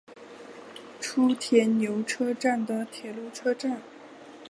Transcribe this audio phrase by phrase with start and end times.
[0.99, 3.79] 初田牛车站的铁路车站。